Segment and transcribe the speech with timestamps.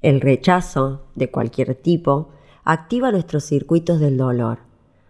[0.00, 2.30] El rechazo, de cualquier tipo,
[2.64, 4.60] activa nuestros circuitos del dolor.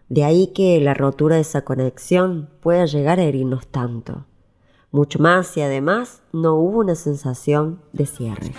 [0.08, 4.24] De ahí que la rotura de esa conexión pueda llegar a herirnos tanto.
[4.90, 8.52] Mucho más y además no hubo una sensación de cierre.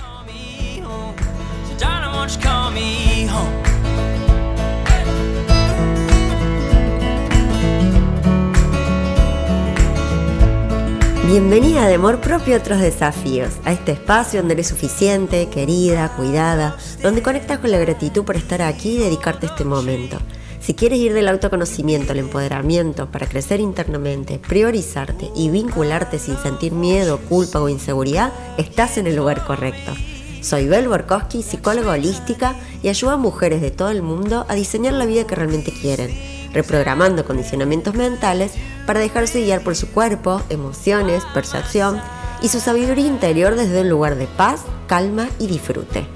[11.29, 16.75] Bienvenida de amor propio a otros desafíos, a este espacio donde eres suficiente, querida, cuidada,
[17.03, 20.17] donde conectas con la gratitud por estar aquí y dedicarte este momento.
[20.59, 26.71] Si quieres ir del autoconocimiento al empoderamiento para crecer internamente, priorizarte y vincularte sin sentir
[26.71, 29.93] miedo, culpa o inseguridad, estás en el lugar correcto.
[30.41, 34.93] Soy Bel Borkowski, psicóloga holística y ayudo a mujeres de todo el mundo a diseñar
[34.93, 38.53] la vida que realmente quieren reprogramando condicionamientos mentales
[38.85, 42.01] para dejarse guiar por su cuerpo, emociones, percepción
[42.41, 46.07] y su sabiduría interior desde un lugar de paz, calma y disfrute.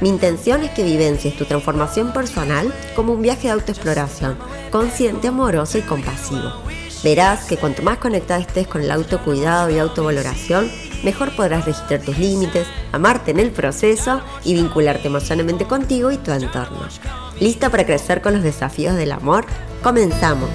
[0.00, 4.38] Mi intención es que vivencies tu transformación personal como un viaje de autoexploración,
[4.70, 6.52] consciente, amoroso y compasivo.
[7.02, 10.70] Verás que cuanto más conectada estés con el autocuidado y autovaloración,
[11.04, 16.32] mejor podrás registrar tus límites, amarte en el proceso y vincularte emocionalmente contigo y tu
[16.32, 16.88] entorno.
[17.40, 19.46] ¿Lista para crecer con los desafíos del amor?
[19.82, 20.50] Comenzamos.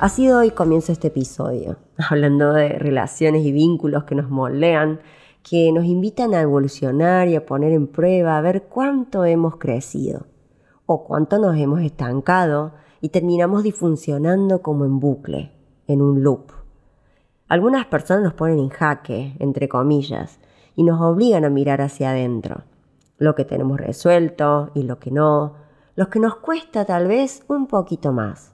[0.00, 1.76] Así hoy comienza este episodio,
[2.08, 5.00] hablando de relaciones y vínculos que nos moldean,
[5.42, 10.26] que nos invitan a evolucionar y a poner en prueba, a ver cuánto hemos crecido
[10.86, 15.52] o cuánto nos hemos estancado y terminamos disfuncionando como en bucle,
[15.86, 16.52] en un loop.
[17.48, 20.38] Algunas personas nos ponen en jaque, entre comillas,
[20.76, 22.62] y nos obligan a mirar hacia adentro,
[23.18, 25.54] lo que tenemos resuelto y lo que no,
[25.96, 28.52] lo que nos cuesta tal vez un poquito más,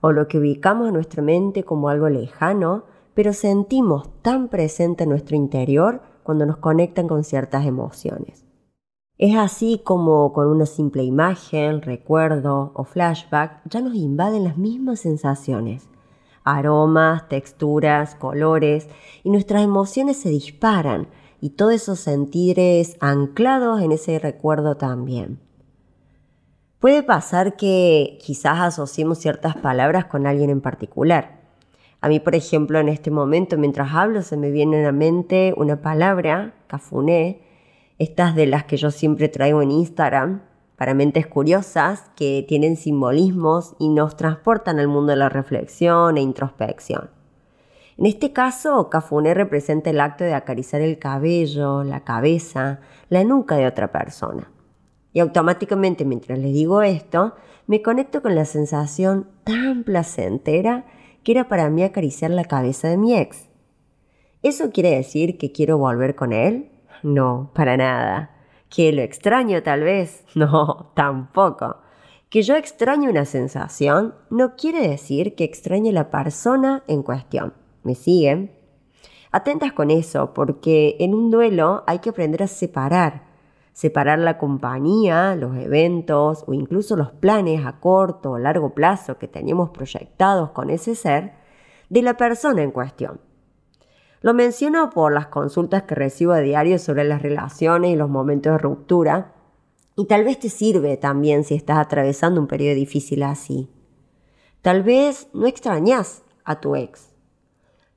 [0.00, 2.84] o lo que ubicamos en nuestra mente como algo lejano,
[3.14, 8.44] pero sentimos tan presente en nuestro interior cuando nos conectan con ciertas emociones.
[9.18, 15.00] Es así como con una simple imagen, recuerdo o flashback ya nos invaden las mismas
[15.00, 15.88] sensaciones,
[16.44, 18.88] aromas, texturas, colores
[19.22, 21.08] y nuestras emociones se disparan
[21.40, 25.40] y todos esos sentires anclados en ese recuerdo también.
[26.80, 31.42] Puede pasar que quizás asociemos ciertas palabras con alguien en particular.
[32.00, 35.54] A mí, por ejemplo, en este momento, mientras hablo, se me viene a la mente
[35.56, 37.51] una palabra, cafuné,
[37.98, 40.42] estas de las que yo siempre traigo en Instagram,
[40.76, 46.20] para mentes curiosas, que tienen simbolismos y nos transportan al mundo de la reflexión e
[46.20, 47.10] introspección.
[47.98, 53.56] En este caso, cafuné representa el acto de acariciar el cabello, la cabeza, la nuca
[53.56, 54.50] de otra persona.
[55.12, 57.34] Y automáticamente mientras les digo esto,
[57.66, 60.86] me conecto con la sensación tan placentera
[61.22, 63.48] que era para mí acariciar la cabeza de mi ex.
[64.42, 66.71] ¿Eso quiere decir que quiero volver con él?
[67.02, 68.30] No, para nada.
[68.68, 70.24] ¿Que lo extraño tal vez?
[70.34, 71.76] No, tampoco.
[72.30, 77.52] Que yo extraño una sensación no quiere decir que extrañe la persona en cuestión.
[77.82, 78.52] ¿Me siguen?
[79.30, 83.24] Atentas con eso, porque en un duelo hay que aprender a separar.
[83.72, 89.28] Separar la compañía, los eventos o incluso los planes a corto o largo plazo que
[89.28, 91.32] teníamos proyectados con ese ser
[91.88, 93.20] de la persona en cuestión.
[94.22, 98.52] Lo menciono por las consultas que recibo a diario sobre las relaciones y los momentos
[98.52, 99.34] de ruptura,
[99.96, 103.68] y tal vez te sirve también si estás atravesando un periodo difícil así.
[104.62, 107.10] Tal vez no extrañas a tu ex,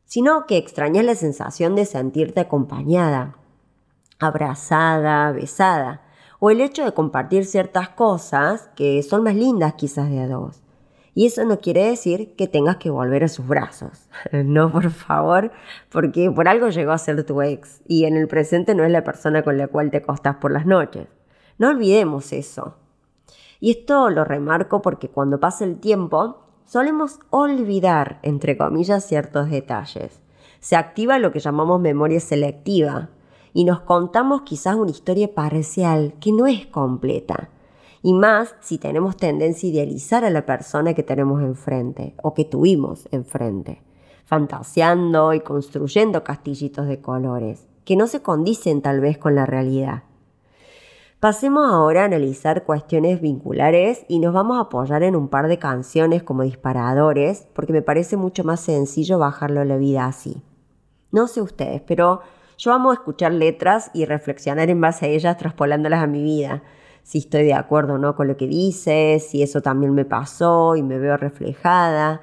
[0.05, 3.37] sino que extrañas la sensación de sentirte acompañada,
[4.19, 6.01] abrazada, besada,
[6.39, 10.64] o el hecho de compartir ciertas cosas que son más lindas quizás de a dos.
[11.17, 14.09] Y eso no quiere decir que tengas que volver a sus brazos.
[14.33, 15.51] No, por favor,
[15.89, 19.03] porque por algo llegó a ser tu ex y en el presente no es la
[19.03, 21.07] persona con la cual te acostás por las noches.
[21.57, 22.75] No olvidemos eso.
[23.61, 30.21] Y esto lo remarco porque cuando pasa el tiempo solemos olvidar, entre comillas, ciertos detalles.
[30.59, 33.09] Se activa lo que llamamos memoria selectiva
[33.53, 37.49] y nos contamos quizás una historia parcial que no es completa
[38.05, 42.45] y más si tenemos tendencia a idealizar a la persona que tenemos enfrente o que
[42.45, 43.81] tuvimos enfrente,
[44.25, 50.03] fantaseando y construyendo castillitos de colores, que no se condicen tal vez con la realidad.
[51.19, 55.57] Pasemos ahora a analizar cuestiones vinculares y nos vamos a apoyar en un par de
[55.57, 60.43] canciones como disparadores, porque me parece mucho más sencillo bajarlo a la vida así.
[61.11, 62.21] No sé ustedes, pero
[62.59, 66.61] yo amo escuchar letras y reflexionar en base a ellas traspolándolas a mi vida
[67.05, 70.75] si estoy de acuerdo o no con lo que dice, si eso también me pasó
[70.75, 72.21] y me veo reflejada,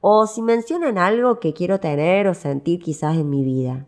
[0.00, 3.86] o si mencionan algo que quiero tener o sentir quizás en mi vida.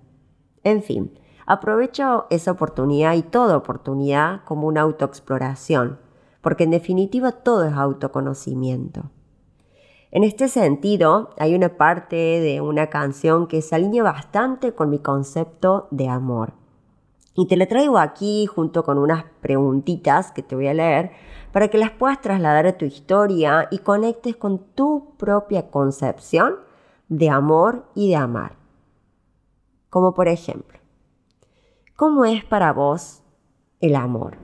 [0.63, 5.99] En fin, aprovecho esa oportunidad y toda oportunidad como una autoexploración,
[6.43, 9.11] porque en definitiva todo es autoconocimiento.
[10.13, 15.01] En este sentido, hay una parte de una canción que se alinea bastante con mi
[15.01, 16.53] concepto de amor.
[17.37, 21.13] Y te la traigo aquí junto con unas preguntitas que te voy a leer
[21.53, 26.57] para que las puedas trasladar a tu historia y conectes con tu propia concepción
[27.09, 28.57] de amor y de amar.
[29.91, 30.79] Como por ejemplo,
[31.95, 33.23] ¿cómo es para vos
[33.81, 34.39] el amor?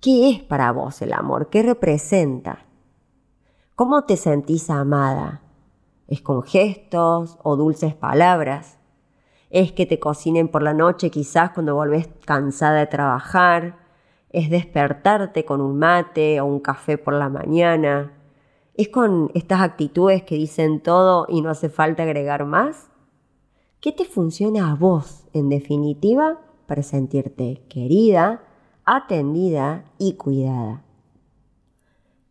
[0.00, 1.48] ¿Qué es para vos el amor?
[1.48, 2.66] ¿Qué representa?
[3.74, 5.42] ¿Cómo te sentís amada?
[6.06, 8.78] ¿Es con gestos o dulces palabras?
[9.52, 13.76] Es que te cocinen por la noche quizás cuando volvés cansada de trabajar,
[14.30, 18.14] es despertarte con un mate o un café por la mañana,
[18.74, 22.88] es con estas actitudes que dicen todo y no hace falta agregar más.
[23.80, 28.42] ¿Qué te funciona a vos, en definitiva, para sentirte querida,
[28.86, 30.82] atendida y cuidada?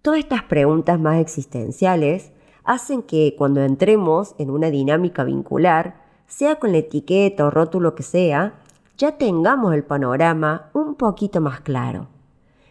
[0.02, 2.32] Todas estas preguntas más existenciales
[2.64, 6.01] hacen que cuando entremos en una dinámica vincular,
[6.32, 8.54] sea con la etiqueta o rótulo que sea,
[8.98, 12.08] ya tengamos el panorama un poquito más claro.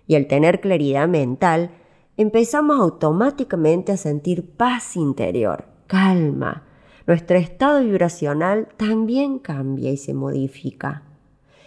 [0.07, 1.71] Y al tener claridad mental,
[2.17, 6.65] empezamos automáticamente a sentir paz interior, calma.
[7.07, 11.03] Nuestro estado vibracional también cambia y se modifica.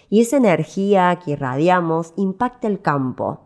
[0.09, 3.41] Y esa energía que irradiamos impacta el campo,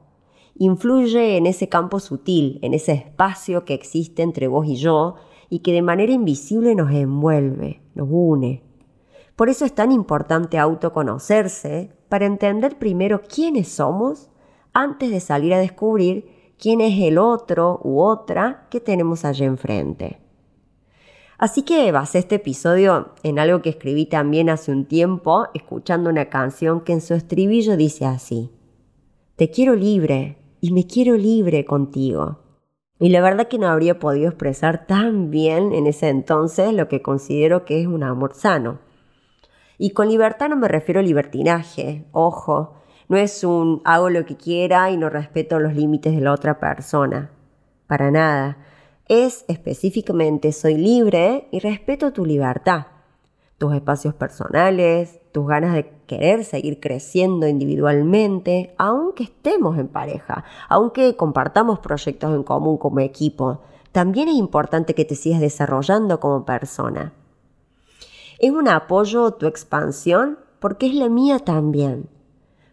[0.56, 5.16] influye en ese campo sutil, en ese espacio que existe entre vos y yo,
[5.50, 8.64] y que de manera invisible nos envuelve, nos une.
[9.36, 14.30] Por eso es tan importante autoconocerse para entender primero quiénes somos
[14.74, 20.20] antes de salir a descubrir quién es el otro u otra que tenemos allí enfrente.
[21.38, 26.30] Así que basé este episodio en algo que escribí también hace un tiempo, escuchando una
[26.30, 28.50] canción que en su estribillo dice así,
[29.36, 32.40] Te quiero libre y me quiero libre contigo.
[33.00, 37.02] Y la verdad que no habría podido expresar tan bien en ese entonces lo que
[37.02, 38.80] considero que es un amor sano.
[39.78, 42.74] Y con libertad no me refiero a libertinaje, ojo,
[43.08, 46.60] no es un hago lo que quiera y no respeto los límites de la otra
[46.60, 47.30] persona,
[47.86, 48.58] para nada.
[49.08, 52.88] Es específicamente soy libre y respeto tu libertad,
[53.60, 61.16] tus espacios personales, tus ganas de querer seguir creciendo individualmente, aunque estemos en pareja, aunque
[61.16, 63.62] compartamos proyectos en común como equipo,
[63.92, 67.14] también es importante que te sigas desarrollando como persona.
[68.40, 72.10] Es un apoyo tu expansión porque es la mía también.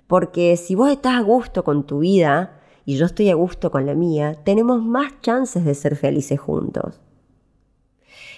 [0.07, 3.85] Porque si vos estás a gusto con tu vida y yo estoy a gusto con
[3.85, 6.99] la mía, tenemos más chances de ser felices juntos.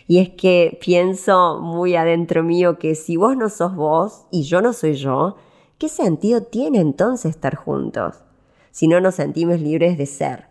[0.06, 4.62] Y es que pienso muy adentro mío que si vos no sos vos y yo
[4.62, 5.36] no soy yo,
[5.78, 8.22] ¿qué sentido tiene entonces estar juntos?
[8.70, 10.46] Si no nos sentimos libres de ser.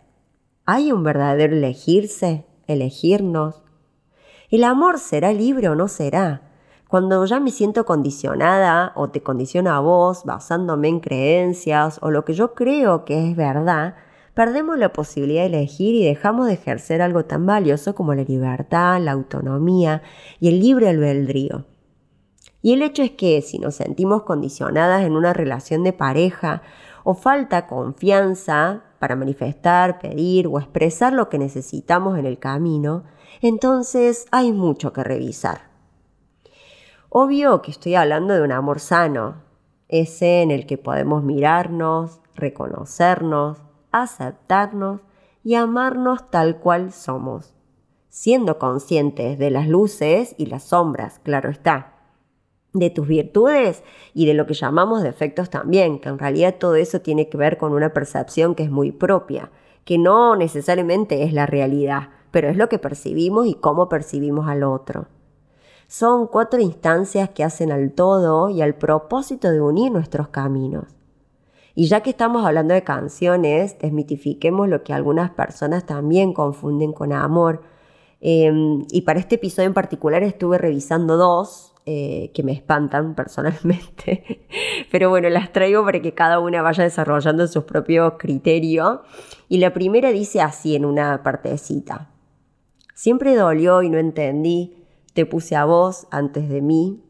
[0.66, 3.62] ¿Hay un verdadero elegirse, elegirnos?
[4.50, 6.42] ¿El amor será libre o no será?
[6.88, 12.24] Cuando ya me siento condicionada o te condiciona a vos basándome en creencias o lo
[12.24, 13.96] que yo creo que es verdad,
[14.36, 19.00] perdemos la posibilidad de elegir y dejamos de ejercer algo tan valioso como la libertad,
[19.00, 20.02] la autonomía
[20.40, 21.64] y el libre albedrío.
[22.60, 26.60] Y el hecho es que si nos sentimos condicionadas en una relación de pareja
[27.02, 33.04] o falta confianza para manifestar, pedir o expresar lo que necesitamos en el camino,
[33.40, 35.62] entonces hay mucho que revisar.
[37.08, 39.36] Obvio que estoy hablando de un amor sano,
[39.88, 43.62] ese en el que podemos mirarnos, reconocernos,
[43.92, 45.00] aceptarnos
[45.42, 47.54] y amarnos tal cual somos,
[48.08, 51.94] siendo conscientes de las luces y las sombras, claro está,
[52.72, 57.00] de tus virtudes y de lo que llamamos defectos también, que en realidad todo eso
[57.00, 59.50] tiene que ver con una percepción que es muy propia,
[59.84, 64.62] que no necesariamente es la realidad, pero es lo que percibimos y cómo percibimos al
[64.62, 65.06] otro.
[65.88, 70.96] Son cuatro instancias que hacen al todo y al propósito de unir nuestros caminos.
[71.78, 77.12] Y ya que estamos hablando de canciones, desmitifiquemos lo que algunas personas también confunden con
[77.12, 77.62] amor.
[78.22, 84.48] Em, y para este episodio en particular estuve revisando dos eh, que me espantan personalmente.
[84.90, 89.02] Pero bueno, las traigo para que cada una vaya desarrollando su propio criterio.
[89.50, 92.08] Y la primera dice así en una partecita.
[92.94, 97.02] Siempre dolió y no entendí, te puse a vos antes de mí.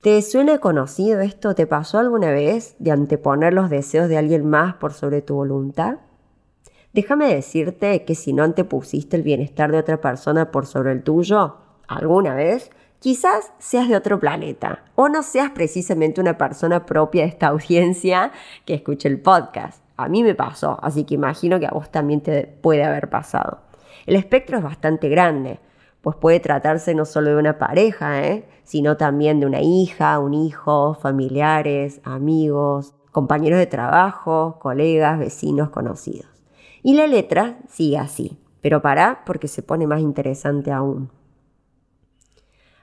[0.00, 1.56] ¿Te suena conocido esto?
[1.56, 5.96] ¿Te pasó alguna vez de anteponer los deseos de alguien más por sobre tu voluntad?
[6.92, 11.56] Déjame decirte que si no antepusiste el bienestar de otra persona por sobre el tuyo,
[11.88, 17.30] alguna vez, quizás seas de otro planeta o no seas precisamente una persona propia de
[17.30, 18.30] esta audiencia
[18.66, 19.82] que escuche el podcast.
[19.96, 23.62] A mí me pasó, así que imagino que a vos también te puede haber pasado.
[24.06, 25.58] El espectro es bastante grande
[26.00, 28.48] pues puede tratarse no solo de una pareja, ¿eh?
[28.64, 36.28] sino también de una hija, un hijo, familiares, amigos, compañeros de trabajo, colegas, vecinos, conocidos.
[36.82, 41.10] Y la letra sigue así, pero para porque se pone más interesante aún.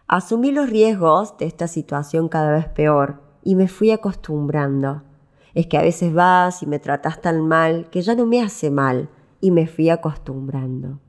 [0.07, 5.03] Asumí los riesgos de esta situación cada vez peor y me fui acostumbrando.
[5.53, 8.69] Es que a veces vas y me tratas tan mal que ya no me hace
[8.69, 10.99] mal y me fui acostumbrando.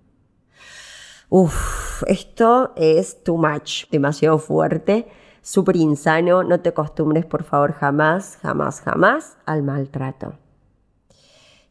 [1.28, 5.08] Uf, esto es too much, demasiado fuerte,
[5.42, 6.44] súper insano.
[6.44, 10.34] No te acostumbres, por favor, jamás, jamás, jamás al maltrato.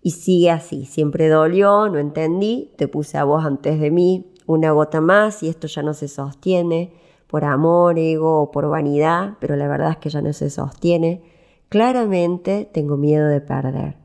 [0.01, 4.71] Y sigue así, siempre dolió, no entendí, te puse a vos antes de mí, una
[4.71, 6.93] gota más y esto ya no se sostiene,
[7.27, 11.23] por amor, ego o por vanidad, pero la verdad es que ya no se sostiene.
[11.69, 13.97] Claramente tengo miedo de perder.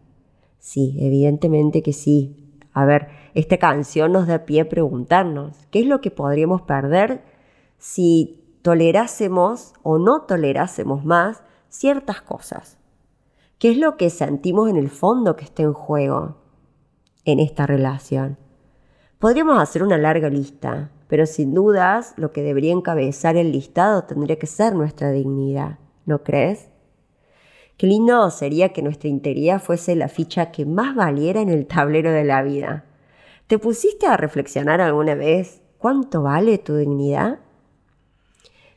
[0.59, 2.50] Sí, evidentemente que sí.
[2.73, 7.23] A ver, esta canción nos da pie a preguntarnos, ¿qué es lo que podríamos perder
[7.79, 12.79] si tolerásemos o no tolerásemos más ciertas cosas?
[13.59, 16.37] ¿Qué es lo que sentimos en el fondo que está en juego
[17.25, 18.39] en esta relación?
[19.19, 24.39] Podríamos hacer una larga lista, pero sin dudas lo que debería encabezar el listado tendría
[24.39, 26.70] que ser nuestra dignidad, ¿no crees?
[27.81, 32.13] Qué lindo sería que nuestra integridad fuese la ficha que más valiera en el tablero
[32.13, 32.85] de la vida.
[33.47, 37.39] ¿Te pusiste a reflexionar alguna vez cuánto vale tu dignidad?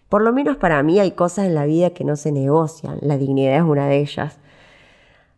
[0.08, 3.18] Por lo menos para mí hay cosas en la vida que no se negocian, la
[3.18, 4.40] dignidad es una de ellas.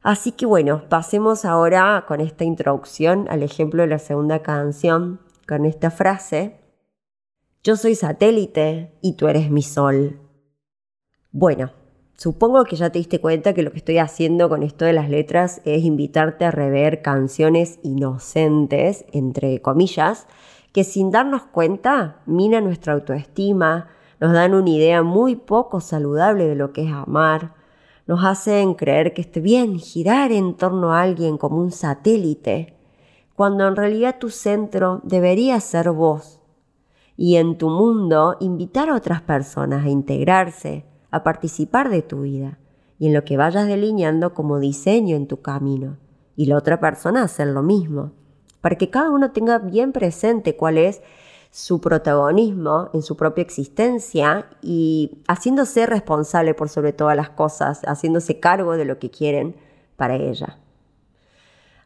[0.04, 5.66] Así que bueno, pasemos ahora con esta introducción al ejemplo de la segunda canción, con
[5.66, 6.60] esta frase,
[7.64, 10.20] yo soy satélite y tú eres mi sol.
[11.32, 11.72] Bueno,
[12.18, 15.10] Supongo que ya te diste cuenta que lo que estoy haciendo con esto de las
[15.10, 20.28] letras es invitarte a rever canciones inocentes, entre comillas,
[20.72, 23.90] que sin darnos cuenta minan nuestra autoestima,
[24.22, 27.54] nos dan una idea muy poco saludable de lo que es amar,
[28.08, 32.78] nos hacen creer que esté bien girar en torno a alguien como un satélite,
[33.36, 36.40] cuando en realidad tu centro debería ser vos.
[37.18, 42.60] Y en tu mundo invitar a otras personas a integrarse, a participar de tu vida
[43.00, 45.98] y en lo que vayas delineando como diseño en tu camino
[46.36, 48.12] y la otra persona hacer lo mismo,
[48.60, 51.02] para que cada uno tenga bien presente cuál es
[51.52, 58.42] su protagonismo en su propia existencia y haciéndose responsable por sobre todas las cosas, haciéndose
[58.42, 59.56] cargo de lo que quieren
[59.96, 60.60] para ella.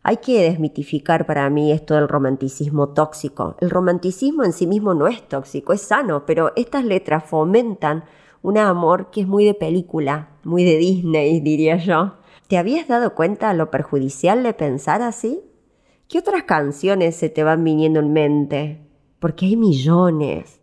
[0.02, 3.58] Hay que desmitificar para mí esto del romanticismo tóxico.
[3.60, 8.06] El romanticismo en sí mismo no es tóxico, es sano, pero estas letras fomentan
[8.42, 12.16] un amor que es muy de película, muy de Disney, diría yo.
[12.48, 15.42] ¿Te habías dado cuenta lo perjudicial de pensar así?
[16.08, 18.82] ¿Qué otras canciones se te van viniendo en mente?
[19.20, 20.60] Porque hay millones.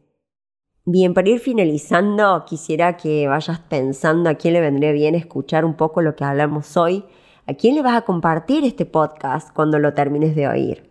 [0.85, 5.75] Bien, para ir finalizando, quisiera que vayas pensando a quién le vendría bien escuchar un
[5.75, 7.05] poco lo que hablamos hoy,
[7.47, 10.91] a quién le vas a compartir este podcast cuando lo termines de oír.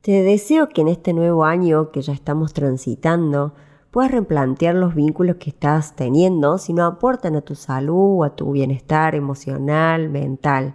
[0.00, 3.54] Te deseo que en este nuevo año que ya estamos transitando,
[3.96, 8.36] puedes replantear los vínculos que estás teniendo si no aportan a tu salud o a
[8.36, 10.74] tu bienestar emocional, mental.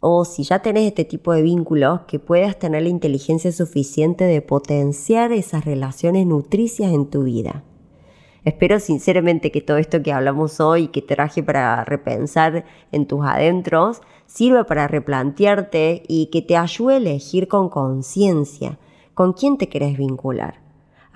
[0.00, 4.40] O si ya tenés este tipo de vínculos, que puedas tener la inteligencia suficiente de
[4.40, 7.62] potenciar esas relaciones nutricias en tu vida.
[8.46, 14.00] Espero sinceramente que todo esto que hablamos hoy, que traje para repensar en tus adentros,
[14.24, 18.78] sirva para replantearte y que te ayude a elegir con conciencia
[19.12, 20.63] con quién te querés vincular.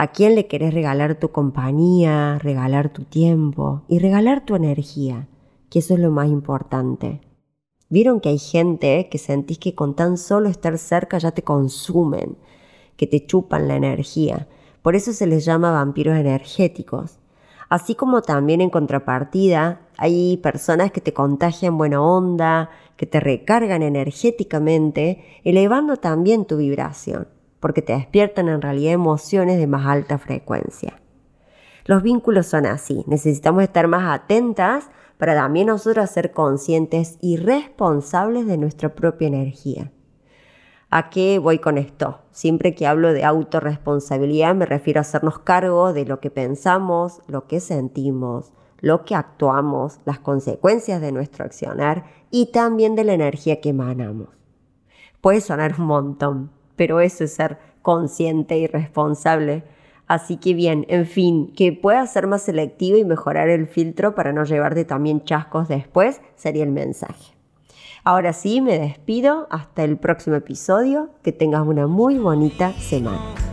[0.00, 5.26] ¿A quién le querés regalar tu compañía, regalar tu tiempo y regalar tu energía?
[5.70, 7.20] Que eso es lo más importante.
[7.88, 12.36] ¿Vieron que hay gente que sentís que con tan solo estar cerca ya te consumen,
[12.96, 14.46] que te chupan la energía?
[14.82, 17.18] Por eso se les llama vampiros energéticos.
[17.68, 23.82] Así como también en contrapartida hay personas que te contagian buena onda, que te recargan
[23.82, 27.26] energéticamente, elevando también tu vibración
[27.60, 31.00] porque te despiertan en realidad emociones de más alta frecuencia.
[31.84, 38.46] Los vínculos son así, necesitamos estar más atentas para también nosotros ser conscientes y responsables
[38.46, 39.90] de nuestra propia energía.
[40.90, 42.20] ¿A qué voy con esto?
[42.30, 47.46] Siempre que hablo de autorresponsabilidad me refiero a hacernos cargo de lo que pensamos, lo
[47.46, 53.60] que sentimos, lo que actuamos, las consecuencias de nuestro accionar y también de la energía
[53.60, 54.28] que emanamos.
[55.20, 59.64] Puede sonar un montón, pero eso es ser consciente y responsable.
[60.06, 64.32] Así que bien, en fin, que puedas ser más selectivo y mejorar el filtro para
[64.32, 67.34] no llevarte también chascos después, sería el mensaje.
[68.04, 69.48] Ahora sí, me despido.
[69.50, 71.10] Hasta el próximo episodio.
[71.22, 73.47] Que tengas una muy bonita semana.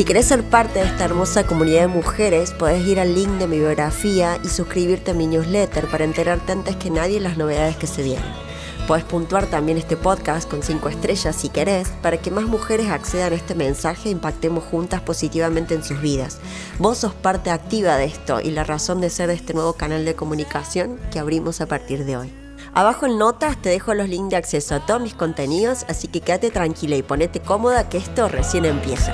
[0.00, 3.46] Si querés ser parte de esta hermosa comunidad de mujeres, podés ir al link de
[3.46, 7.86] mi biografía y suscribirte a mi newsletter para enterarte antes que nadie las novedades que
[7.86, 8.24] se vienen.
[8.88, 13.34] Podés puntuar también este podcast con 5 estrellas si querés, para que más mujeres accedan
[13.34, 16.38] a este mensaje e impactemos juntas positivamente en sus vidas.
[16.78, 20.06] Vos sos parte activa de esto y la razón de ser de este nuevo canal
[20.06, 22.32] de comunicación que abrimos a partir de hoy.
[22.72, 26.22] Abajo en notas te dejo los links de acceso a todos mis contenidos, así que
[26.22, 29.12] quédate tranquila y ponete cómoda que esto recién empieza.